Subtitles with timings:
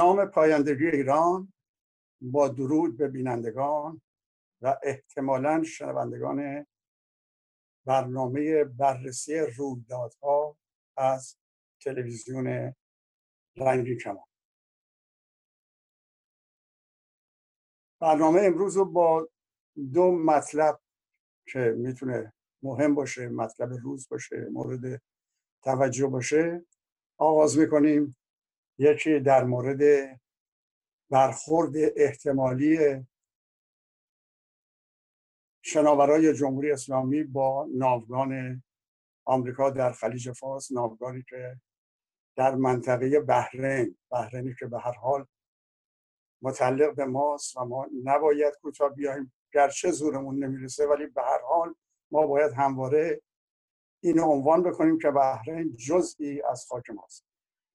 [0.00, 1.52] نام پایندگی ایران
[2.20, 4.02] با درود به بینندگان
[4.62, 6.66] و احتمالا شنوندگان
[7.86, 10.56] برنامه بررسی رویدادها
[10.96, 11.36] از
[11.82, 12.74] تلویزیون
[13.56, 14.24] رنگی کمان.
[18.00, 19.28] برنامه امروز رو با
[19.92, 20.80] دو مطلب
[21.46, 22.32] که می‌تونه
[22.62, 25.02] مهم باشه مطلب روز باشه مورد
[25.64, 26.66] توجه باشه
[27.18, 28.16] آغاز می‌کنیم.
[28.80, 29.80] یکی در مورد
[31.10, 32.78] برخورد احتمالی
[35.62, 38.62] شناورای جمهوری اسلامی با ناوگان
[39.24, 41.60] آمریکا در خلیج فارس ناوگانی که
[42.36, 45.26] در منطقه بحرین بحرینی که به هر حال
[46.42, 49.32] متعلق به ماست و ما نباید کوتاه بیایم.
[49.52, 51.74] گرچه زورمون نمی‌رسه ولی به هر حال
[52.10, 53.22] ما باید همواره
[54.02, 57.29] اینو عنوان بکنیم که بحرین جزئی از خاک ماست.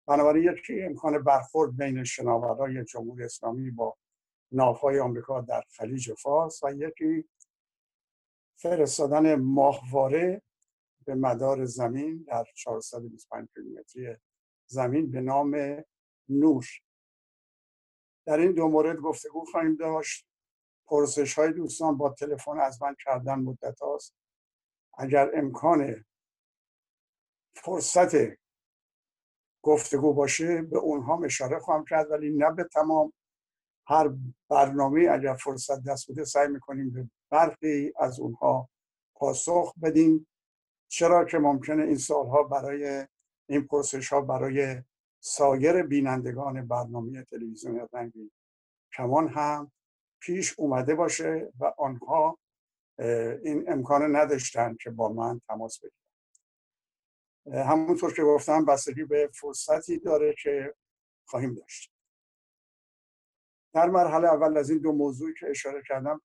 [0.07, 3.97] بنابراین یکی امکان برخورد بین شناورای جمهوری اسلامی با
[4.51, 7.29] ناوهای آمریکا در خلیج فارس و یکی
[8.55, 10.41] فرستادن ماهواره
[11.05, 14.15] به مدار زمین در 425 کیلومتری
[14.67, 15.83] زمین به نام
[16.29, 16.65] نور.
[18.25, 20.27] در این دو مورد گفتگو خواهیم داشت.
[20.87, 24.15] پرسش های دوستان با تلفن از من کردن مدت هاست.
[24.97, 26.05] اگر امکان
[27.55, 28.15] فرصت
[29.65, 33.13] گفتگو باشه به اونها اشاره خواهم کرد ولی نه به تمام.
[33.87, 34.13] هر
[34.49, 38.69] برنامه اگر فرصت دست بده سعی می‌کنیم به برخی از اونها
[39.15, 40.27] پاسخ بدیم.
[40.87, 43.07] چرا که ممکنه این سالها برای
[43.49, 44.81] این پرسش ها برای
[45.19, 48.31] سایر بینندگان برنامه تلویزیون رنگی
[48.97, 49.71] کمان هم
[50.21, 52.37] پیش اومده باشه و آنها
[53.43, 56.04] این امکان نداشتن که با من تماس بگیرن.
[57.53, 60.75] همونطور که گفتم بستگی به فرصتی داره که
[61.25, 61.91] خواهیم داشت.
[63.73, 66.21] در مرحله اول از این دو موضوعی که اشاره کردم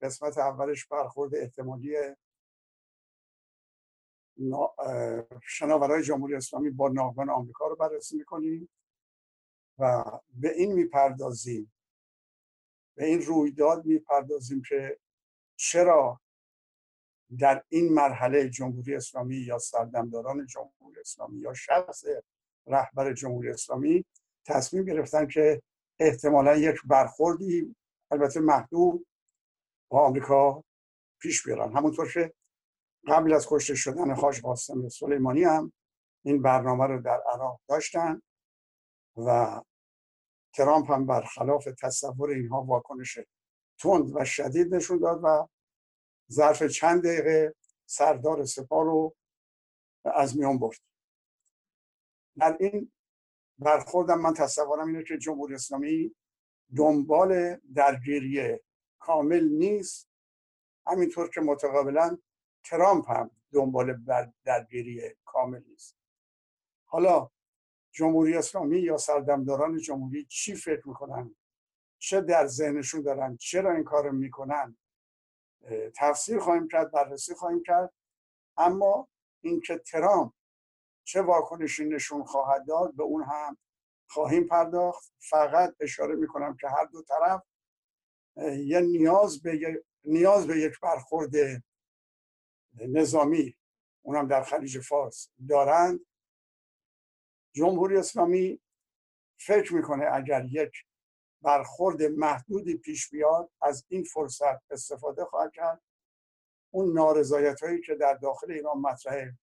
[0.00, 1.96] قسمت اولش برخورد احتمالی
[5.42, 8.68] شناورای جمهوری اسلامی با ناوگان آمریکا رو بررسی می‌کنیم
[9.78, 11.72] و به این می‌پردازیم
[12.96, 14.98] به این رویداد می‌پردازیم که
[15.56, 16.20] چرا
[17.38, 22.04] در این مرحله جمهوری اسلامی یا سردمداران جمهوری اسلامی یا شخص
[22.66, 24.04] رهبر جمهوری اسلامی
[24.46, 25.62] تصمیم گرفتن که
[25.98, 27.76] احتمالا یک برخوردی
[28.10, 29.06] البته محدود
[29.88, 30.64] با آمریکا
[31.20, 31.76] پیش بیارن.
[31.76, 32.32] همونطور که
[33.08, 35.72] قبل از کشته شدن خاش قاسم سلیمانی هم
[36.24, 38.22] این برنامه رو در عراق داشتن
[39.16, 39.60] و
[40.54, 43.18] ترامپ هم برخلاف تصور اینها واکنش
[43.78, 45.48] تند و شدید نشون داد و
[46.32, 47.54] ظرف چند دقیقه
[47.86, 49.16] سردار سپاه رو
[50.04, 50.78] از میان برد.
[52.38, 52.92] در این
[53.58, 56.14] برخوردم من تصورم اینه که جمهوری اسلامی
[56.76, 58.58] دنبال درگیری
[58.98, 60.08] کامل نیست.
[60.86, 62.18] همینطور که متقابلا
[62.64, 64.04] ترامپ هم دنبال
[64.44, 65.96] درگیری کامل نیست.
[66.84, 67.30] حالا
[67.90, 71.36] جمهوری اسلامی یا سردمداران جمهوری چی فکر می‌کنن؟
[71.98, 74.76] چه در ذهنشون دارن؟ چرا این کار می‌کنن؟
[75.96, 77.94] تفسیر خواهیم کرد بررسی خواهیم کرد.
[78.56, 79.08] اما
[79.40, 80.32] اینکه ترامپ
[81.04, 83.58] چه واکنشی نشون خواهد داد به اون هم
[84.08, 85.12] خواهیم پرداخت.
[85.18, 87.42] فقط اشاره می‌کنم که هر دو طرف
[88.58, 91.32] یه نیاز به نیاز به یک برخورد
[92.74, 93.56] نظامی
[94.02, 96.00] اونم در خلیج فارس دارند.
[97.54, 98.60] جمهوری اسلامی
[99.40, 100.72] فکر می‌کنه اگر یک
[101.42, 105.82] برخورد محدودی پیش بیاد از این فرصت استفاده خواهد کرد.
[106.70, 109.38] اون نارضایت هایی که در داخل ایران مطرحه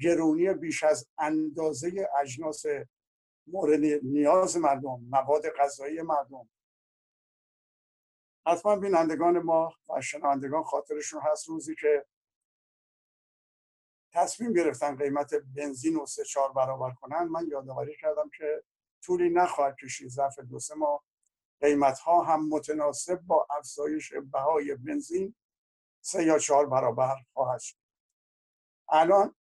[0.00, 2.64] گرونی بیش از اندازه اجناس
[3.46, 6.48] مورد نیاز مردم مواد غذایی مردم.
[8.46, 12.06] حتما بینندگان ما و شنوندگان خاطرشون هست روزی که
[14.12, 17.22] تصمیم گرفتن قیمت بنزین رو سه چهار برابر کنن.
[17.22, 18.62] من یادآوری کردم که
[19.02, 21.04] طولی نخواهد کشید ظرف دو سه ماه.
[21.60, 25.34] قیمت ها هم متناسب با افزایش بهای بنزین
[26.00, 27.76] سه یا چهار برابر خواهد شد.
[28.88, 29.34] الان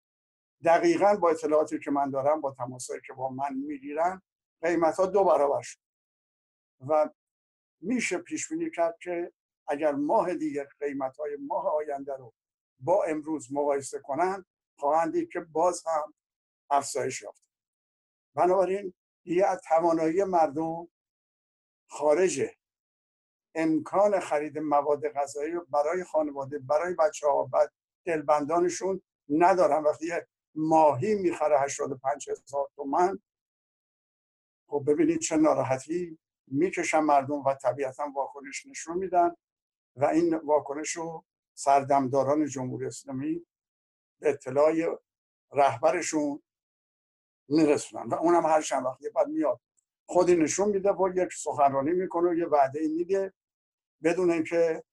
[0.64, 4.22] دقیقا با اطلاعاتی که من دارم با تماسایی که با من می‌گیرن
[4.62, 5.78] قیمت ها دو برابر شد.
[6.88, 7.10] و
[7.80, 9.32] میشه پیش بینی کرد که
[9.68, 12.34] اگر ماه دیگر قیمت های ماه آینده رو
[12.80, 14.46] با امروز مقایسه کنند
[14.78, 16.14] خواهند که باز هم
[16.70, 17.44] افزایش یافته.
[18.34, 18.94] بنابراین
[19.24, 20.88] یه از توانایی مردم
[21.94, 22.42] خارج
[23.54, 27.68] امکان خرید مواد غذایی برای خانواده برای بچه ها و
[28.04, 29.82] دلبندانشون ندارن.
[29.82, 30.12] وقتی
[30.54, 33.18] ماهی می‌خره 85 هزار تومن
[34.66, 39.36] خب ببینید چه ناراحتی می‌کشن مردم و طبیعتا واکنش نشون میدن
[39.96, 41.24] و این واکنش رو
[41.54, 43.46] سردمداران جمهوری اسلامی
[44.20, 45.02] به اطلاع
[45.52, 46.42] رهبرشون
[47.48, 49.60] میرسونن و اونم هر چند وقتی بعد میاد
[50.06, 53.32] خودی نشون میده و یک سخنرانی می‌کنه و یه وعده میده
[54.02, 54.84] بدون اینکه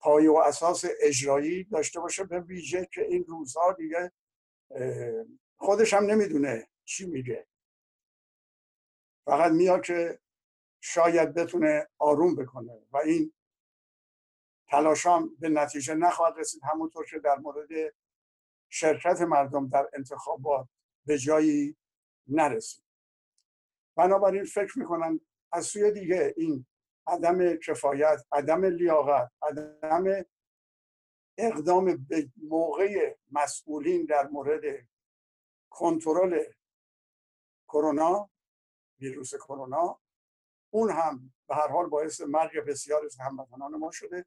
[0.00, 4.12] پایه و اساس اجرایی داشته باشه به ویژه که این روزها دیگه
[5.56, 7.46] خودش هم نمی‌دونه چی میگه.
[9.24, 10.18] فقط میاد که
[10.80, 13.32] شاید بتونه آروم بکنه و این
[14.68, 16.62] تلاشام به نتیجه نخواهد رسید.
[16.64, 17.94] همونطور که در مورد
[18.68, 20.68] شرکت مردم در انتخابات
[21.06, 21.76] به جایی
[22.28, 22.87] نرسید.
[23.98, 25.20] بنابراین فکر می‌کنن
[25.52, 26.66] از سوی دیگه این
[27.06, 30.24] عدم کفایت عدم لیاقت عدم
[31.38, 34.62] اقدام به موقع مسئولین در مورد
[35.70, 36.44] کنترل
[37.68, 38.30] کرونا
[39.00, 40.00] ویروس کرونا
[40.70, 44.24] اون هم به هر حال باعث مرگ بسیار از هموطنان ما شده.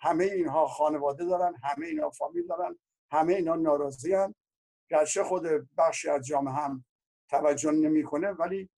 [0.00, 2.78] همه اینها خانواده دارن همه اینها فامیل دارن
[3.10, 4.34] همه اینا ناراضی هم
[4.90, 5.42] گرچه خود
[5.78, 6.84] بخشی از جامعه هم
[7.28, 8.70] توجه نمی‌کنه ولی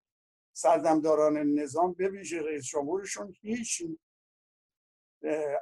[0.56, 3.82] سردمداران نظام به ویژه رئیس جمهورشون هیچ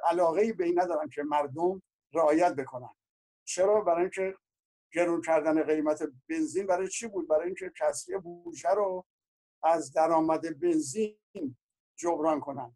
[0.03, 1.81] علاقه به این ندارن که مردم
[2.13, 2.95] رعایت بکنن.
[3.43, 4.35] چرا؟ برای اینکه
[4.93, 9.05] گرون کردن قیمت بنزین برای چی بود؟ برای اینکه کسری بودجه رو
[9.63, 11.57] از درآمد بنزین
[11.95, 12.75] جبران کنن.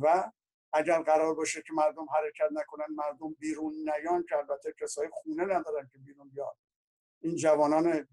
[0.00, 0.32] و
[0.72, 5.88] اگر قرار باشه که مردم حرکت نکنن مردم بیرون نیان که البته کسای خونه ندارن
[5.92, 6.56] که بیرون بیاد
[7.20, 8.08] این جوانان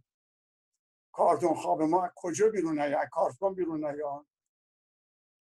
[1.19, 4.25] کارتون خواب ما کجا بیرون نیان کارتون بیرون نیان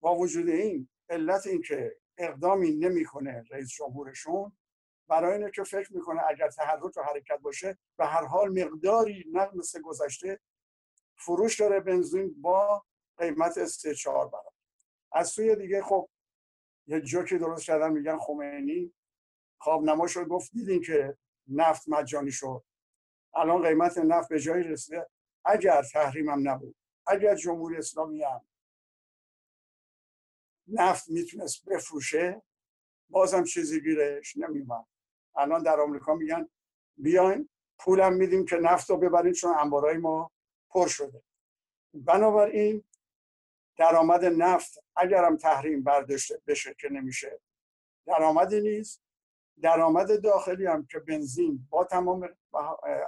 [0.01, 4.57] با وجود این علت این که اقدامی نمی‌کنه رئیس جمهورشون
[5.09, 9.51] برای اینه که فکر می‌کنه اگر تحرک و حرکت باشه به هر حال مقداری نه
[9.55, 10.41] مثل گذشته
[11.17, 12.85] فروش داره بنزین با
[13.17, 14.51] قیمت سه چهار برابر.
[15.13, 16.09] از سوی دیگه خب
[16.87, 18.95] یه جوکی درست کردن میگن خمینی.
[19.61, 21.17] خواب نما شد گفت دیدین که
[21.49, 22.65] نفت مجانی شد
[23.35, 25.07] الان قیمت نفت به جایی رسیده.
[25.45, 26.77] اگر تحریمم نبود
[27.07, 28.45] اگر جمهوری اسلامی هم
[30.69, 32.43] نفت می‌تونست بفروشه
[33.11, 34.87] بازم چیزی گیرش نمیومد
[35.37, 36.49] الان در آمریکا میگن
[36.97, 37.49] بیاین
[37.79, 40.31] پولم میدیم که نفت رو ببرین چون انبارای ما
[40.71, 41.23] پر شده.
[41.95, 42.85] بنابراین
[43.77, 47.41] درآمد نفت اگرم تحریم برداشته بشه که نمیشه
[48.07, 49.03] درآمدی نیست.
[49.63, 52.29] درآمد داخلی هم که بنزین با تمام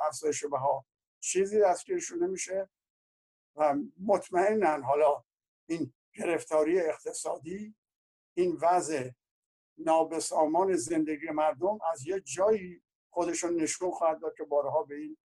[0.07, 0.85] افزایش بها
[1.23, 2.69] چیزی دستگیرشون نمیشه
[3.57, 3.75] و
[4.07, 5.25] مطمئنا حالا
[5.67, 7.75] این گرفتاری اقتصادی
[8.35, 9.11] این وضع
[9.79, 15.17] نابسامان زندگی مردم از یه جایی خودشون نشون خواهد داد که بارها به این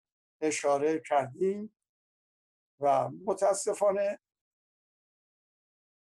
[0.40, 1.74] اشاره کردیم
[2.80, 4.18] و متاسفانه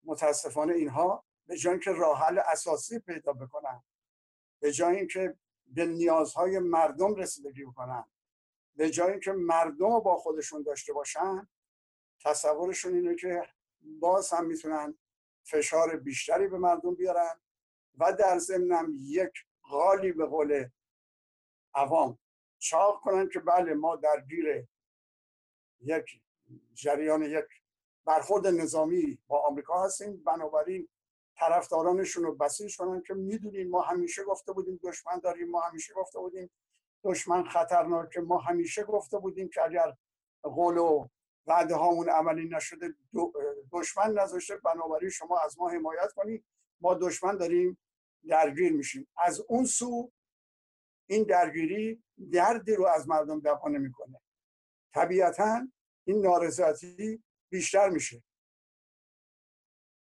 [0.04, 3.82] متاسفانه اینها به جای اینکه راه حل اساسی پیدا بکنن
[4.60, 8.04] به جای اینکه به نیازهای مردم رسیدگی بکنن
[8.76, 11.48] به جای اینکه مردم رو با خودشون داشته باشن
[12.24, 13.42] تصورشون اینه که
[14.00, 14.98] باز هم می‌تونن
[15.42, 17.40] فشار بیشتری به مردم بیارن
[17.98, 20.68] و در ضمنم یک غالی به قول
[21.74, 22.18] عوام
[22.58, 24.66] چاق کنن که بله ما درگیر
[25.80, 26.20] یک
[26.74, 27.44] جریان یک
[28.04, 30.24] برخورد نظامی با آمریکا هستیم.
[30.24, 30.88] بنابراین
[31.36, 36.18] طرفدارانشون رو بسیج کنن که می‌دونیم ما همیشه گفته بودیم دشمن داریم ما همیشه گفته
[36.18, 36.50] بودیم.
[37.06, 39.96] دشمن خطرناکه ما همیشه گفته بودیم که اگر
[40.42, 41.08] قول و
[41.46, 42.94] وعده هامون عملی نشده
[43.72, 46.44] دشمن نذاشته بنابراین شما از ما حمایت کنید.
[46.80, 47.78] ما دشمن داریم
[48.28, 49.08] درگیر میشیم.
[49.16, 50.12] از اون سو
[51.08, 54.20] این درگیری دردی رو از مردم دفع نمی‌کنه.
[54.94, 55.68] طبیعتا
[56.04, 58.22] این نارضایتی بیشتر میشه.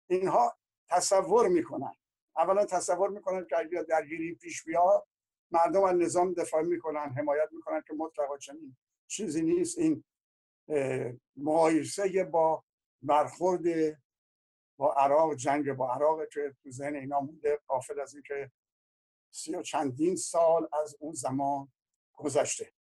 [0.09, 0.57] اینها
[0.89, 1.93] تصور می‌کنن.
[2.37, 5.07] اولا تصور می‌کنن که اگر درگیری پیش بیاد
[5.51, 8.77] مردم از نظام دفاع می‌کنن حمایت می‌کنن که مطلقا چنین
[9.07, 9.77] چیزی نیست.
[9.77, 10.03] این
[11.37, 12.63] مقایسه با
[13.01, 13.63] برخورد
[14.77, 18.51] با عراق جنگ با عراق که تو ذهن اینا مونده قافل از اینکه
[19.31, 21.71] سی و چندین سال از اون زمان
[22.13, 22.73] گذشته.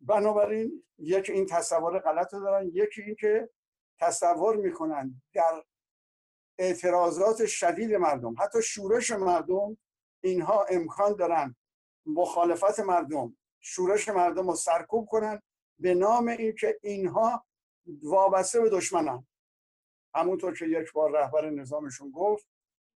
[0.00, 3.50] بنابراین یک این تصور غلط رو دارن یکی اینکه
[3.98, 5.64] تصور می‌کنن در
[6.58, 9.78] اعتراضات شدید مردم حتی شورش مردم
[10.20, 11.56] اینها امکان دارن
[12.06, 15.42] مخالفت مردم شورش مردم رو سرکوب کنن
[15.78, 17.46] به نام اینکه اینها
[18.02, 19.26] وابسته به دشمنن
[20.14, 22.46] همونطور که یک بار رهبر نظامشون گفت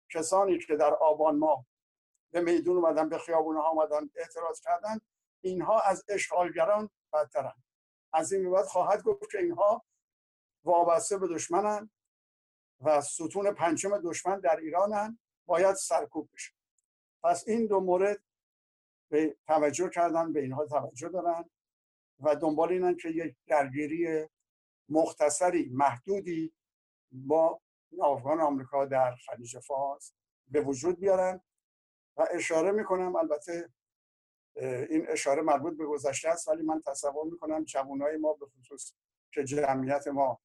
[0.09, 1.65] کسانی که در آبان ماه
[2.31, 4.99] به میدون اومدن به خیابون ها اومدن اعتراض کردن
[5.41, 7.63] اینها از اشغالگران بدترن.
[8.13, 9.85] از این بعد خواهد گفت که اینها
[10.63, 11.89] وابسته به دشمنن
[12.81, 16.53] و ستون پنجم دشمن در ایرانن باید سرکوب بشه.
[17.23, 18.23] پس این دو مورد
[19.11, 21.49] به توجه کردن به اینها توجه دارن
[22.19, 24.27] و دنبال اینن که یک درگیری
[24.89, 26.53] مختصری محدودی
[27.11, 27.61] با
[28.01, 30.13] افغان آمریکا در خلیج فارس
[30.47, 31.41] به وجود بیارن
[32.17, 33.69] و اشاره می‌کنم البته
[34.89, 38.93] این اشاره مربوط به گذشته است ولی من تصور می‌کنم جوانای ما به خصوص
[39.31, 40.41] که جمعیت ما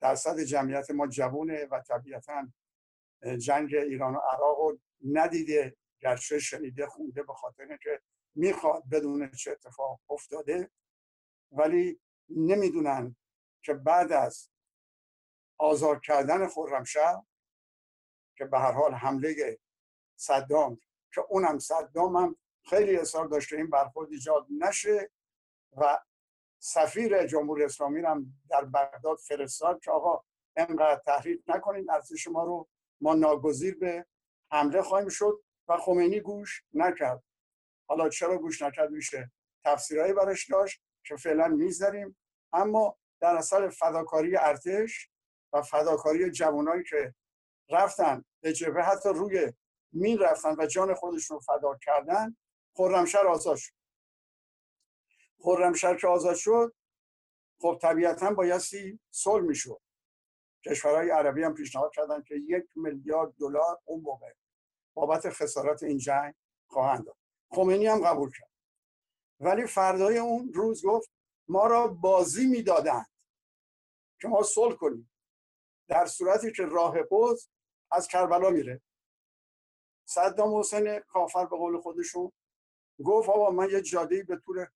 [0.00, 2.48] درصد جمعیت ما جوونه و طبیعتا
[3.38, 4.78] جنگ ایران و عراق رو
[5.12, 8.02] ندیده گرچه شنیده خونده به خاطر که
[8.34, 10.70] می‌خواد بدون چه اتفاق افتاده
[11.52, 13.16] ولی نمی‌دونن
[13.62, 14.48] که بعد از
[15.58, 17.22] آزاد کردن خرمشهر
[18.36, 19.58] که به هر حال حمله
[20.16, 20.80] صدام
[21.14, 25.10] که اونم صدام هم خیلی اصرار داشته این برخورد ایجاد نشه
[25.76, 25.98] و
[26.58, 30.24] سفیر جمهوری اسلامی هم در بغداد فرستاد که آقا
[30.56, 32.68] انقدر تحریک نکنید ارزش ما رو
[33.00, 34.06] ما ناگزیر به
[34.52, 35.44] حمله خواهیم شد.
[35.76, 37.22] خمینی گوش نکرد.
[37.88, 39.30] حالا چرا گوش نکرد میشه؟
[39.64, 42.18] تفسیرهایی برش داشت که فعلا می‌ذاریم
[42.52, 45.10] اما در اصل فداکاری ارتش
[45.52, 47.14] و فداکاری جوانایی که
[47.70, 49.52] رفتن به جبهه حتی روی
[49.92, 52.36] مین رفتن و جان خودشون فدا کردن
[52.76, 53.74] خرمشهر آزاد شد.
[55.38, 56.74] خرمشهر که آزاد شد
[57.60, 59.80] خب طبیعتا بایستی صلح می‌شد.
[60.66, 64.32] کشورهای عربی هم پیشنهاد کردن که یک میلیارد دلار اون موقع
[64.94, 66.34] بابت خسارات این جنگ
[66.66, 67.16] خواهند داد
[67.50, 68.50] خمینی هم قبول کرد.
[69.40, 71.10] ولی فردای اون روز گفت
[71.48, 73.06] ما را بازی می‌دادند.
[74.20, 75.10] که ما صلح کنیم
[75.88, 77.48] در صورتی که راه قدس
[77.90, 78.82] از کربلا میره.
[80.04, 82.32] صدام حسین کافر به قول خودشون
[83.04, 84.66] گفت آقا من یه جاده به طول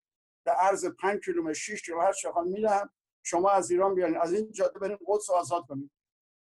[0.45, 2.93] به عرض 5 کیلومتر 6 کیلومتر هر میدم
[3.23, 4.17] شما از ایران بیاین.
[4.17, 5.91] از این جاده بریم قدس آزاد کنیم.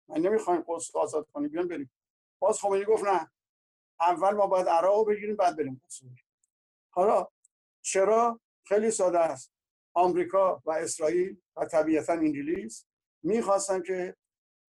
[0.08, 1.48] من نمی‌خوایم قدس آزاد کنیم.
[1.48, 1.90] بیان بریم.
[2.38, 3.30] باز خمینی گفت نه.
[4.00, 5.82] اول ما باید عراق بگیریم بعد بریم
[6.90, 7.28] حالا
[7.82, 9.52] چرا؟ خیلی ساده است.
[9.94, 12.86] آمریکا و اسرائیل و طبیعتا انگلیس
[13.22, 14.16] می‌خواستن که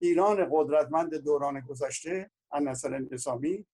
[0.02, 3.66] ایران قدرتمند دوران گذشته از نظر نظامی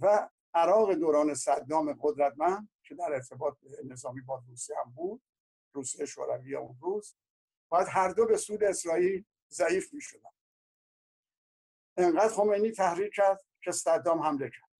[0.00, 5.22] و عراق دوران صدام قدرتمند که در ارتباط نظامی با روسیه هم بود
[5.72, 7.16] روسیه شوروی اون روز
[7.68, 10.30] باید هر دو به سود اسرائیل ضعیف می شدن
[11.96, 14.71] انقدر خمینی تحریک کرد که صدام حمله کرد.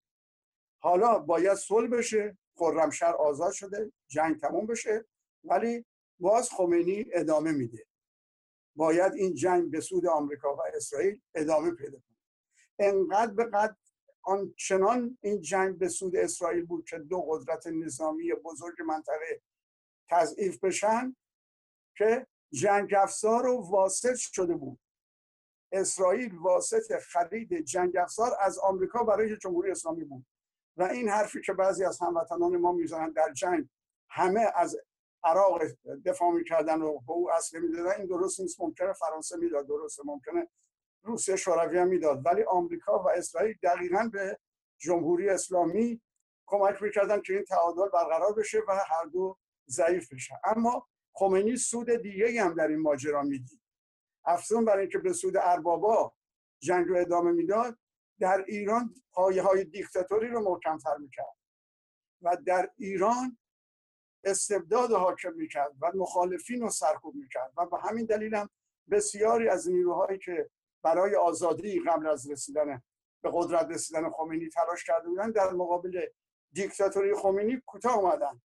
[0.83, 5.05] حالا باید صلح بشه خرمشهر آزاد شده جنگ تموم بشه
[5.43, 5.85] ولی
[6.19, 7.85] باز خمینی ادامه میده.
[8.75, 12.17] باید این جنگ به سود آمریکا و اسرائیل ادامه پیدا کنه.
[12.79, 13.77] انقدر به قد
[14.23, 19.41] آنچنان این جنگ به سود اسرائیل بود که دو قدرت نظامی بزرگ منطقه
[20.09, 21.15] تضعیف بشن
[21.97, 24.79] که جنگ افزار و واسط شده بود.
[25.71, 30.25] اسرائیل واسط خرید جنگ افزار از آمریکا برای جمهوری اسلامی بود.
[30.77, 33.67] و این حرفی که بعضی از هموطنان ما می‌زنن در جنگ
[34.09, 34.77] همه از
[35.23, 35.61] عراق
[36.05, 40.47] دفاع می‌کردن و به او اصله می‌دادن این درست نیست ممکنه فرانسه می‌داد درست ممکنه
[41.03, 44.39] روسیه شوروی هم می‌داد ولی آمریکا و اسرائیل دقیقا به
[44.77, 46.01] جمهوری اسلامی
[46.45, 49.37] کمک می‌کردن که این تعادل برقرار بشه و هر دو
[49.69, 50.39] ضعیف بشه.
[50.43, 53.61] اما خمینی سود دیگه هم در این ماجرا می‌دید
[54.25, 56.13] افزون برای اینکه به سود اربابا
[56.59, 57.77] جنگ رو ادامه می‌داد
[58.23, 61.35] در ایران پایه های دیکتاتوری رو محکمتر می‌کرد
[62.21, 63.37] و در ایران
[64.23, 68.49] استبداد حاکم می‌کرد و مخالفین رو سرکوب می‌کرد و به همین دلیل هم
[68.91, 70.49] بسیاری از نیروهایی که
[70.83, 72.81] برای آزادی قبل از رسیدن
[73.21, 76.05] به قدرت رسیدن خمینی تلاش کرده بودن در مقابل
[76.51, 78.41] دیکتاتوری خمینی کوتاه اومدن.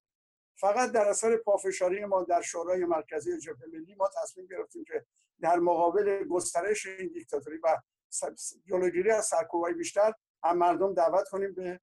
[0.61, 5.07] فقط در اثر پافشاری ما در شورای مرکزی جبهه ملی ما تصمیم گرفتیم که
[5.41, 7.79] در مقابل گسترش این دیکتاتوری و
[8.69, 10.13] جلوگیری از سرکوبای بیشتر
[10.45, 11.81] هم مردم دعوت کنیم به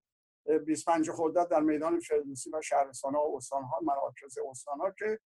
[0.65, 5.19] 25 خرداد در میدان فردوسی و شهرستان ها و استان ها مراکز استان ها که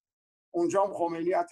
[0.52, 1.46] اونجا هم خمینی از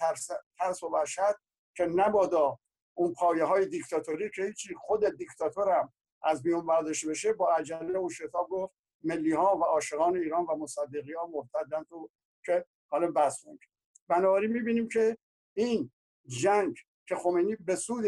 [0.58, 1.36] ترس, و وحشت
[1.76, 2.58] که نبادا
[2.94, 7.98] اون پایه های دیکتاتوری که هیچی خود دیکتاتور هم از بیون برداشته بشه با عجله
[7.98, 8.74] و شتاب گفت
[9.04, 12.10] ملی ها و عاشقان ایران و مصدقی ها مرتدن تو
[12.44, 13.58] که حالا کنیم.
[14.08, 15.18] بنابراین می‌بینیم که
[15.54, 15.90] این
[16.26, 16.76] جنگ
[17.08, 18.04] که خمینی به سود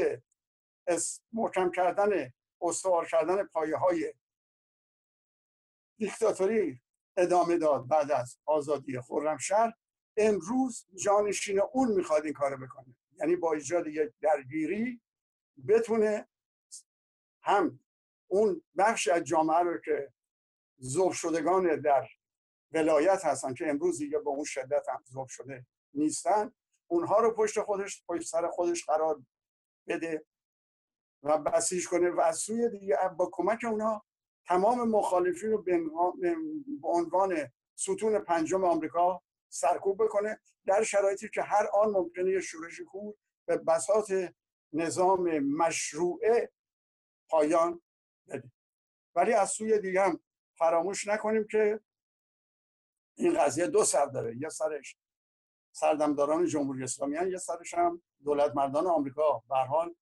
[1.32, 4.14] محکم کردن استوار کردن پایه های
[5.99, 6.80] دیکتاتوری
[7.16, 9.73] ادامه داد بعد از آزادی خرمشهر.
[10.16, 12.97] امروز جانشین اون می‌خواد این کارو بکنه.
[13.18, 15.00] یعنی با ایجاد یک درگیری
[15.68, 16.28] بتونه
[17.42, 17.80] هم
[18.28, 20.12] اون بخش از جامعه رو که
[20.82, 22.09] ذوب شدگان در
[22.73, 26.52] ولایت هستن که امروز دیگه با اون شدت هم ذوب شده نیستن
[26.87, 29.23] اونها رو پشت خودش پشت سر خودش قرار
[29.88, 30.25] بده.
[31.22, 34.04] و بسیج کنه و از سوی دیگه با کمک اونها
[34.46, 35.80] تمام مخالفین رو به
[36.82, 43.14] عنوان ستون پنجم آمریکا سرکوب بکنه در شرایطی که هر آن ممکنه شورش کور
[43.46, 44.12] به بساط
[44.72, 46.52] نظام مشروعه
[47.28, 47.82] پایان
[48.28, 48.50] بده
[49.14, 50.20] ولی از سوی دیگه هم
[50.58, 51.80] فراموش نکنیم که
[53.14, 54.96] این قضیه دو سر داره یه سرش
[55.72, 57.30] سردمداران جمهوری اسلامی.
[57.30, 59.94] یه سرش هم دولت مردان آمریکا به حال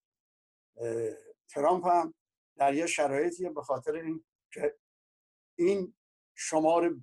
[1.49, 2.14] ترامپ هم
[2.56, 4.78] در یه شرایطی به خاطر این که
[5.58, 5.94] این
[6.35, 7.00] شمار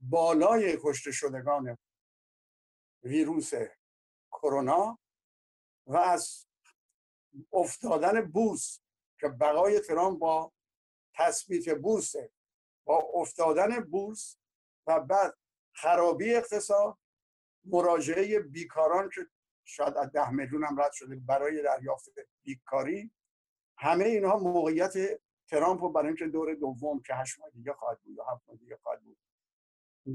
[0.00, 1.78] بالای کشته شدگان
[3.02, 3.52] ویروس
[4.32, 4.98] کرونا
[5.86, 6.46] و از
[7.52, 8.80] افتادن بورس
[9.20, 10.52] که بقای ترامپ با
[11.14, 12.14] تثبیت بورس
[12.84, 14.38] با افتادن بورس
[14.86, 15.38] و بعد
[15.74, 16.98] خرابی اقتصاد
[17.64, 19.26] مراجعه بیکاران که
[19.64, 23.10] شاید از ده میلیون هم رد شده برای دریافت بیکاری
[23.78, 24.92] همه اینها موقعیت
[25.50, 28.56] ترامپ رو برای اینکه دور دوم که هشت ماه دیگه خواهد بود یا هفت ماه
[28.56, 29.18] دیگه خواهد بود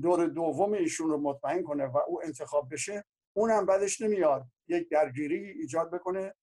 [0.01, 4.45] دور دوم ایشون رو مطمئن کنه و او انتخاب بشه اونم بعدش نمیاد.
[4.67, 6.35] یک درگیری ایجاد بکنه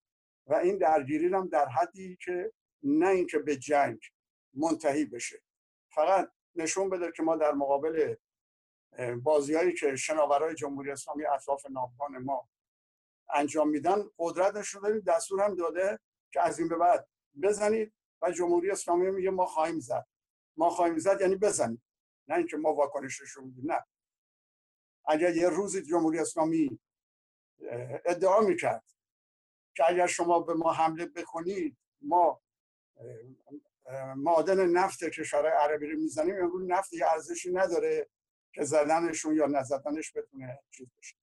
[0.46, 3.98] و این درگیری هم در حدی که نه اینکه به جنگ
[4.54, 5.42] منتهی بشه.
[5.90, 8.14] فقط نشون بده که ما در مقابل
[9.22, 12.48] بازیهایی که شناورای جمهوری اسلامی اطراف ناوگان ما
[13.34, 15.98] انجام میدن قدرت نشون دادیم دستور هم داده
[16.32, 17.08] که از این به بعد
[17.42, 17.92] بزنید
[18.22, 20.06] و جمهوری اسلامی میگه ما خواهیم زد.
[20.56, 21.82] ما خواهیم زد یعنی بزنید.
[22.28, 23.84] نه اینکه ما واکنش نشون میدیم نه.
[25.06, 26.80] اگر یه روزی جمهوری اسلامی
[28.04, 28.84] ادعا می‌کرد
[29.76, 32.40] که اگر شما به ما حمله بکنید ما
[34.16, 38.08] معادن نفت کشورهای عربی رو می‌زنیم امروز نفت یه ارزشی نداره
[38.52, 41.16] که زدنشون یا نزدنش بتونه چیز بشه.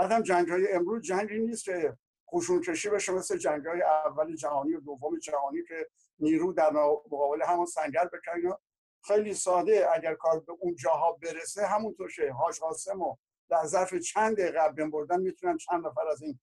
[0.00, 4.74] بعدم جنگ های امروز جنگی نیست که خوشون کشی بشه مثل جنگ های اول جهانی
[4.74, 8.56] و دوم جهانی که نیرو در مقابل همون سنگر بکنن
[9.04, 9.88] خیلی ساده.
[9.94, 13.16] اگر کار به اون جاها برسه همونطور شه هاش قاسم و
[13.48, 16.40] در ظرف چند دقیقه بین بردن می‌تونن چند نفر از این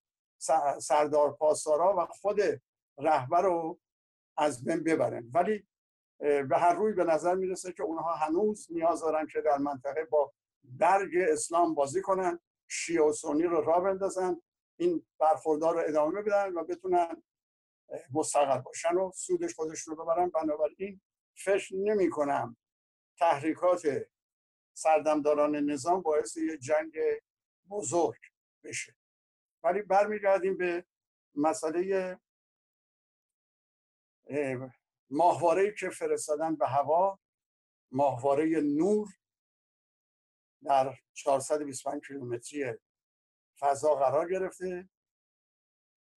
[0.80, 2.41] سردار پاسدارا و خود
[2.98, 3.80] رهبر رو
[4.38, 5.32] از بین ببرن.
[5.34, 5.67] ولی
[6.20, 10.34] به هر روی به نظر می‌رسه که اونها هنوز نیاز دارن که در منطقه با
[10.63, 12.39] برگ اسلام بازی کنن.
[12.67, 14.41] شیعه و سنی رو راه بندازن
[14.80, 17.23] این برخوردار رو ادامه بدن و بتونن
[18.13, 20.30] مستقل باشن و سودش خودش رو ببرن.
[20.30, 21.01] بنابراین
[21.36, 22.58] فکر نمی کنم
[23.19, 23.88] تحریکات
[24.73, 26.97] سردمداران نظام باعث یه جنگ
[27.69, 28.19] بزرگ
[28.63, 28.95] بشه.
[29.63, 30.86] ولی برمیگردیم به
[31.36, 32.19] مسئله
[35.10, 37.19] ماهواره که فرستادن به هوا
[37.91, 39.08] ماهواره نور
[40.63, 42.73] در 425 کیلومتری
[43.60, 44.89] فضا قرار گرفته.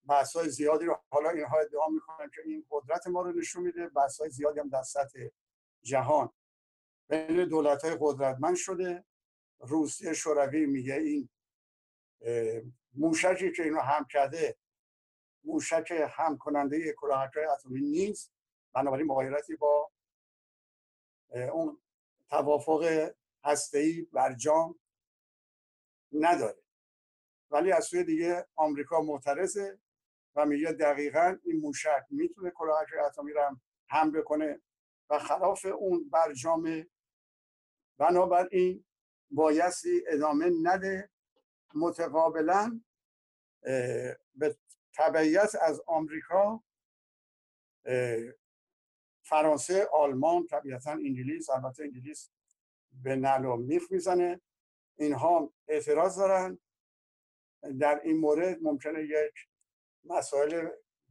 [0.09, 3.89] بحث زیادی رو حالا اینها ادعا می‌کنن که این قدرت ما رو نشون میده.
[3.89, 5.19] بحث های زیادی هم در سطح
[5.83, 6.33] جهان.
[7.09, 9.05] بین دولت های قدرتمند شده.
[9.61, 11.29] روسیه شوروی میگه این
[12.95, 14.57] موشکی که اینو هم کرده
[15.45, 18.33] موشک هم کننده کلاهک اتمی نیست.
[18.73, 19.91] بنابراین مغایرتی با
[21.31, 21.83] اون
[22.29, 23.11] توافق
[23.45, 24.80] هسته‌ای برجام
[26.13, 26.63] نداره.
[27.51, 29.79] ولی از سوی دیگه آمریکا معترضه
[30.35, 34.61] و میگه دقیقا این موشک می‌تونه کلاهک اتمی رو هم حمله کنه
[35.11, 36.87] و خلاف اون برجام.
[37.99, 38.85] بنابراین
[39.31, 41.11] بایستی ادامه نده.
[41.75, 42.81] متقابلا
[44.35, 44.57] به
[44.95, 46.65] تبعیت از آمریکا
[49.23, 52.31] فرانسه آلمان طبیعتا انگلیس البته انگلیس
[53.03, 54.41] به نل و میخ می‌زنه.
[55.01, 56.59] اینها اعتراض دارن.
[57.81, 59.35] در این مورد ممکنه یک
[60.05, 60.69] مسائل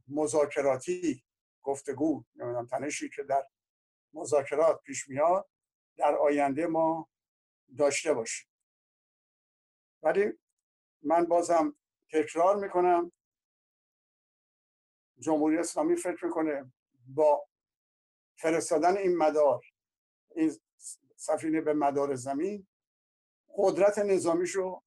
[0.08, 1.24] مذاکراتی
[1.62, 3.46] گفتگو نمی‌دونم تنشی که در
[4.12, 5.48] مذاکرات پیش میاد
[5.96, 7.08] در آینده ما
[7.78, 8.48] داشته باشیم.
[10.02, 10.32] ولی
[11.02, 11.76] من بازم
[12.12, 13.12] تکرار می‌کنم
[15.18, 16.72] جمهوری اسلامی فکر می‌کنه
[17.06, 17.48] با
[18.38, 19.64] فرستادن این مدار
[20.36, 20.52] این
[21.16, 22.66] سفینه به مدار زمین
[23.62, 24.82] قدرت نظامیشو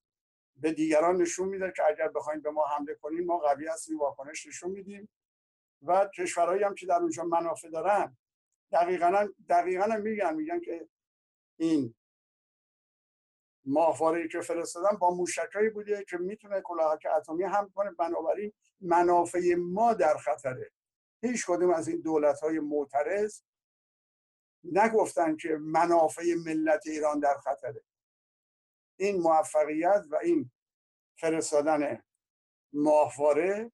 [0.56, 4.46] به دیگران نشون میده که اگر بخوایم به ما حمله کنیم ما قوی هستیم واکنش
[4.46, 5.08] نشون میدیم.
[5.82, 8.16] و کشورهایی هم که در اونجا منافع دارن
[8.72, 10.88] دقیقا دقیقا میگن میگن که
[11.56, 11.94] این
[13.64, 17.90] ماهواره که فرستادن با موشکایی بوده که می‌تونه کلاهک اتمی هم کنه.
[17.90, 20.70] بنابراین منافع ما در خطره.
[21.22, 23.40] هیچ کدوم از این دولت های معترض
[24.64, 27.83] نگفتن که منافع ملت ایران در خطره.
[28.96, 30.50] این موفقیت و این
[31.20, 32.02] فرستادن
[32.72, 33.72] ماهواره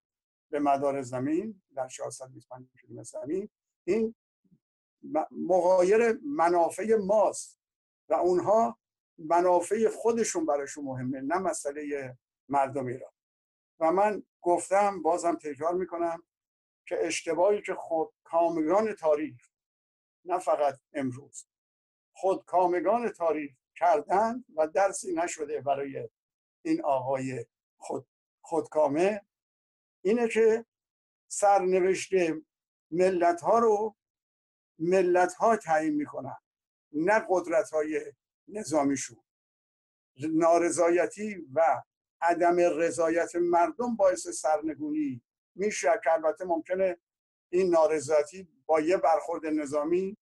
[0.51, 3.49] به مدار زمین در 425 کیلومتر زمین
[3.85, 4.15] این
[5.31, 7.61] مغایر منافع ماست
[8.09, 8.79] و اونها
[9.19, 12.17] منافع خودشون براشون مهمه نه مسئله
[12.49, 13.13] مردم ایران.
[13.81, 16.23] و من گفتم بازم تکرار می‌کنم
[16.87, 19.49] که اشتباهی که خود کامگان تاریخ
[20.25, 21.47] نه فقط امروز
[22.13, 26.09] خود کامگان تاریخ کردن و درسی نشده برای
[26.65, 28.07] این آقای خود
[28.41, 29.27] خودکامه.
[30.05, 30.65] اینه که
[31.29, 32.11] سرنوشت
[32.91, 33.97] ملت ها رو
[34.79, 36.37] ملت ها تعیین می‌کنن
[36.93, 38.13] نه قدرت های
[38.49, 39.23] نظامیشون
[40.17, 41.83] نارضایتی و
[42.21, 45.23] عدم رضایت مردم باعث سرنگونی
[45.55, 46.01] میشه.
[46.05, 46.99] که البته ممکنه
[47.53, 50.17] این نارضایتی با یه برخورد نظامی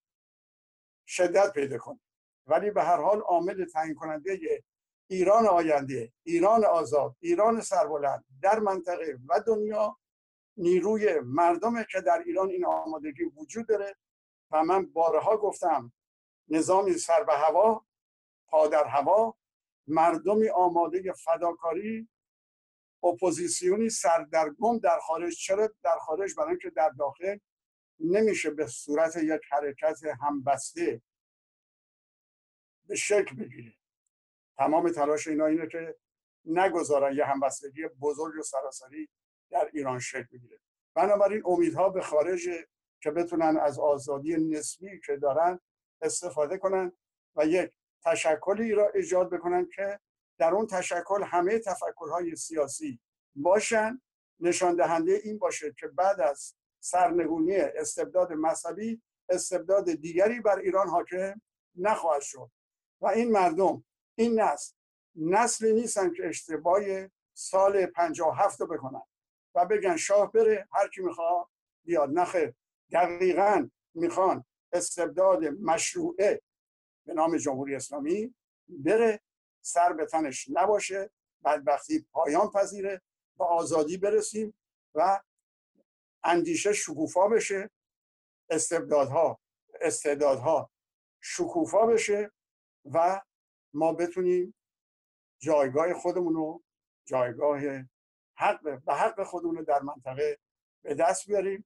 [1.07, 2.01] شدت پیدا کنه.
[2.49, 4.63] ولی به هر حال عامل تعیین کننده
[5.11, 9.99] ایران آینده ایران آزاد ایران سربلند در منطقه و دنیا
[10.57, 13.97] نیروی مردمه که در ایران این آمادگی وجود داره
[14.51, 15.93] و من بارها گفتم
[16.49, 17.85] نظامی سر به هوا
[18.49, 19.35] پا در هوا
[19.87, 22.09] مردمی آماده فداکاری
[23.03, 25.37] اپوزیسیونی سردرگم در خارج.
[25.37, 27.39] چرا در خارج؟ برای اینکه در داخل
[28.01, 31.03] نمیشه به صورت یک حرکت همبسته
[32.89, 33.75] به شکل بگیره
[34.57, 35.97] تمام تلاش اینا اینه که
[36.45, 39.09] نگذارن یه همبستگی بزرگ و سراسری
[39.51, 40.61] در ایران شکل بگیره.
[40.95, 42.49] بنابراین امیدها به خارج
[43.03, 45.61] که بتونن از آزادی نسبی که دارن
[46.03, 46.93] استفاده کنن
[47.37, 47.73] و یک
[48.05, 50.01] تشکلی را ایجاد بکنن که
[50.39, 53.01] در اون تشکل همه تفکرهای سیاسی
[53.37, 54.01] باشن.
[54.41, 61.41] نشان دهنده این باشه که بعد از سرنگونی استبداد مذهبی استبداد دیگری بر ایران حاکم
[61.77, 62.51] نخواهد شد.
[63.01, 63.85] و این مردم
[64.15, 64.75] این نسل
[65.17, 66.83] نسلی نیستن که اشتباه
[67.35, 69.03] سال 57 رو بکنن
[69.55, 71.49] و بگن شاه بره هر کی می‌خواد
[71.85, 72.11] بیاد.
[72.11, 72.55] نخیر
[72.93, 76.43] دقیقا می‌خوان استبداد مشروعه
[77.07, 78.35] به نام جمهوری اسلامی
[78.69, 79.21] بره
[79.61, 81.11] سر به تنش نباشه
[81.45, 83.03] بدبختی پایان پذیره
[83.37, 84.55] با آزادی برسیم
[84.95, 85.21] و
[86.25, 87.71] اندیشه شکوفا بشه
[88.51, 89.41] استبدادها
[89.81, 90.71] استعدادها
[91.21, 92.33] شکوفا بشه
[92.93, 93.21] و
[93.75, 94.55] ما بتونیم
[95.39, 96.63] جایگاه خودمون رو
[97.05, 97.61] جایگاه
[98.35, 100.39] حق به حق خودمون رو در منطقه
[100.83, 101.65] به دست بیاریم.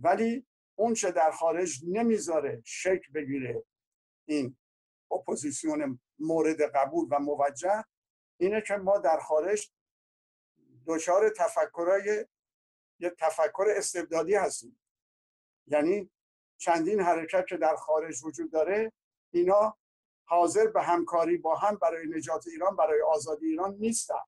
[0.00, 3.64] ولی اون چه در خارج نمی‌ذاره شکل بگیره
[4.28, 4.56] این
[5.10, 7.84] اپوزیسیون مورد قبول و موجه
[8.40, 9.72] اینه که ما در خارج
[10.86, 12.26] دچار تفکرهای
[12.98, 14.80] یه تفکر استبدادی هستیم.
[15.66, 16.10] یعنی
[16.56, 18.92] چندین حرکت که در خارج وجود داره
[19.32, 19.78] اینا
[20.24, 24.24] حاضر به همکاری با هم برای نجات ایران برای آزادی ایران نیستن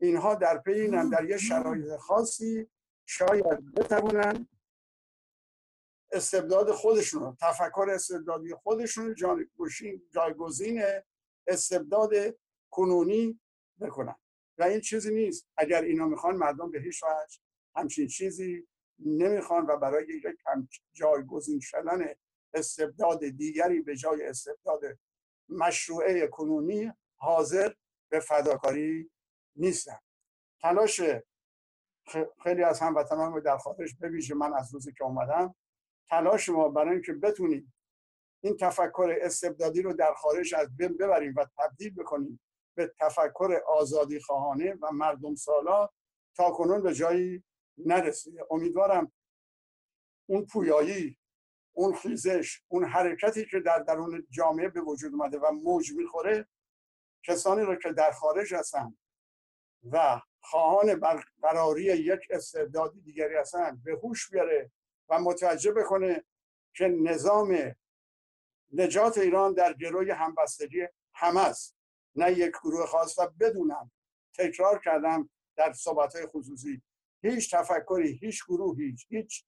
[0.00, 2.70] اینها در پی اینن در یه شرایط خاصی
[3.06, 4.48] شاید بتوانند
[6.12, 9.14] استبداد خودشون تفکر استبدادی خودشون
[10.14, 10.82] جایگزین
[11.46, 12.10] استبداد
[12.70, 13.40] کنونی
[13.80, 14.16] بکنن
[14.58, 15.48] و این چیزی نیست.
[15.56, 17.38] اگر اینا می‌خوان مردم به هیچ وجه
[17.76, 20.24] همچین چیزی نمی‌خوان و برای یک
[20.92, 22.14] جایگزین شدن
[22.54, 24.80] استبداد دیگری به جای استبداد
[25.48, 27.72] مشروعه کنونی حاضر
[28.08, 29.10] به فداکاری
[29.56, 29.98] نیستن
[30.62, 31.00] تلاش
[32.42, 35.54] خیلی از هموطنان در خارج بویژه من از روزی که اومدم.
[36.08, 37.74] تلاش ما برای اینکه بتونیم
[38.40, 42.40] این تفکر استبدادی رو در خارج از بین ببریم و تبدیل بکنیم
[42.76, 45.88] به تفکر آزادی خواهانه و مردم سالا
[46.36, 47.44] تا کنون به جایی
[47.78, 49.12] نرسیده امیدوارم
[50.28, 51.18] اون پویایی
[51.76, 56.48] اون خیزش اون حرکتی که در درون جامعه به وجود اومده و موج می‌خوره
[57.22, 58.96] کسانی رو که در خارج هستن
[59.92, 64.70] و خواهان برقراری یک استعدادی دیگری هستن به هوش بیاره
[65.08, 66.24] و متوجه بکنه
[66.74, 67.74] که نظام
[68.72, 71.76] نجات ایران در گروه همبستگی همه است.
[72.14, 73.90] نه یک گروه خاص و بدونم
[74.38, 76.82] تکرار کردم در صحبت های خصوصی.
[77.22, 79.44] هیچ تفکری هیچ گروهی هیچ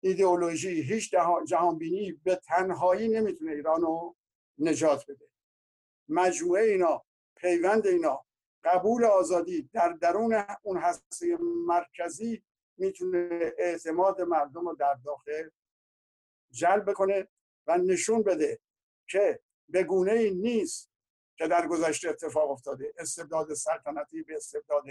[0.00, 1.14] ایدئولوژی هیچ
[1.46, 4.16] جهانبینی به تنهایی نمی‌تونه ایران رو
[4.58, 5.28] نجات بده.
[6.08, 7.04] مجموعه اینا
[7.36, 8.24] پیوند اینا
[8.64, 12.42] قبول آزادی در درون اون هسته مرکزی
[12.76, 15.48] می‌تونه اعتماد مردم رو در داخل
[16.50, 17.28] جلب کنه
[17.66, 18.58] و نشون بده
[19.08, 20.90] که به گونه ای نیست
[21.36, 22.94] که در گذشته اتفاق افتاده.
[22.98, 24.84] استبداد سلطنتی به استبداد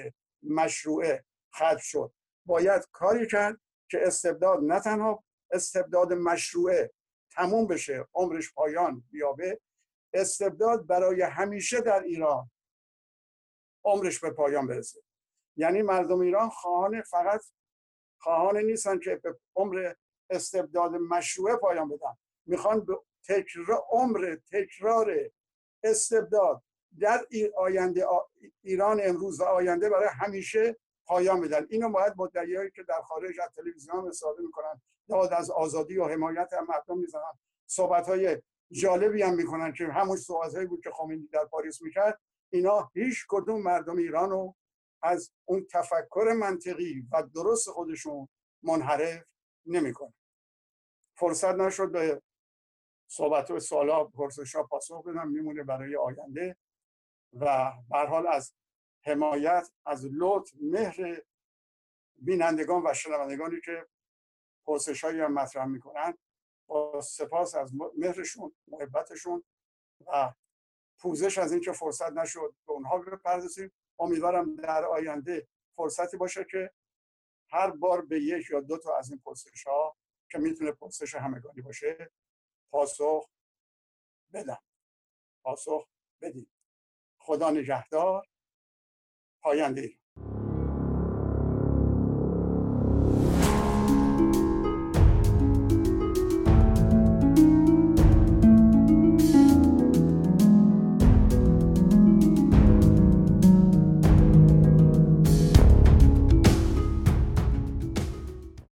[0.43, 2.13] مشروعه ختم شد.
[2.45, 6.93] باید کاری کرد که استبداد نه تنها استبداد مشروعه
[7.31, 9.61] تموم بشه عمرش پایان بیابه
[10.13, 12.51] استبداد برای همیشه در ایران
[13.85, 15.01] عمرش به پایان برسه.
[15.57, 17.41] یعنی مردم ایران خواهان فقط
[18.21, 19.93] خواهان نیستن که به عمر
[20.29, 22.17] استبداد مشروع پایان بدن.
[22.45, 25.31] می‌خوان به تکرار عمر تکرار
[25.83, 26.63] استبداد
[26.99, 28.05] در آینده
[28.61, 33.39] ایران امروز و آینده برای همیشه پایان بدن اینو باید با دلیلی که در خارج
[33.39, 37.33] از تلویزیون استفاده می‌کنن داد از آزادی و حمایت مردم می‌زنن.
[37.65, 38.41] صحبت های
[38.71, 42.19] جالبی هم می‌کنن که همون صحبت بود که خامنه‌ای در پاریس می‌کرد.
[42.49, 44.55] اینا هیچ کدوم مردم ایران رو
[45.01, 48.27] از اون تفکر منطقی و درست خودشون
[48.63, 49.23] منحرف
[49.65, 50.13] نمی‌کنه.
[51.17, 52.21] فرصت نشد به
[53.09, 55.27] صحبت و سوالا پرسش ها پاسخ بدم.
[55.27, 56.57] میمونه برای آینده.
[57.33, 58.53] و به حال از
[59.07, 61.21] حمایت از لطف مهر
[62.15, 63.87] بینندگان و شنوندگانی که
[64.65, 66.17] پرسش هایی هم مطرح می‌کنن
[66.67, 69.43] با سپاس از مهرشون محبتشون
[70.07, 70.33] و
[70.99, 73.71] پوزش از اینکه فرصت نشد به اونها بپردازیم.
[73.99, 76.71] امیدوارم در آینده فرصتی باشه که
[77.49, 79.97] هر بار به یک یا دو تا از این پرسش ها
[80.31, 82.11] که می‌تونه پرسش همگانی باشه
[82.71, 83.29] پاسخ
[84.33, 84.61] بدم.
[85.43, 85.87] پاسخ
[86.21, 86.51] بدیم
[87.19, 88.27] خدا نگهدار.
[89.47, 89.81] 好样的